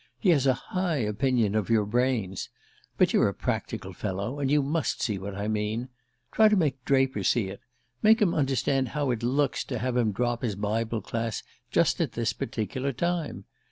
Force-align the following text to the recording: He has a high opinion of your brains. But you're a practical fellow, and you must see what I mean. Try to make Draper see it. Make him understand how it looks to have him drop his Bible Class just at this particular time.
He 0.17 0.29
has 0.29 0.47
a 0.47 0.55
high 0.55 0.95
opinion 0.97 1.53
of 1.53 1.69
your 1.69 1.85
brains. 1.85 2.49
But 2.97 3.13
you're 3.13 3.27
a 3.29 3.35
practical 3.35 3.93
fellow, 3.93 4.39
and 4.39 4.49
you 4.49 4.63
must 4.63 4.99
see 5.03 5.19
what 5.19 5.35
I 5.35 5.47
mean. 5.47 5.89
Try 6.31 6.49
to 6.49 6.55
make 6.55 6.83
Draper 6.85 7.21
see 7.23 7.49
it. 7.49 7.61
Make 8.01 8.19
him 8.19 8.33
understand 8.33 8.87
how 8.89 9.11
it 9.11 9.21
looks 9.21 9.63
to 9.65 9.77
have 9.77 9.95
him 9.95 10.11
drop 10.11 10.41
his 10.41 10.55
Bible 10.55 11.01
Class 11.01 11.43
just 11.69 12.01
at 12.01 12.13
this 12.13 12.33
particular 12.33 12.91
time. 12.91 13.45